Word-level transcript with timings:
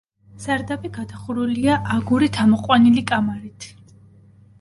სარდაფი 0.43 0.89
გადახურულია 0.95 1.75
აგურით 1.95 2.39
ამოყვანილი 2.45 3.05
კამარით. 3.13 3.69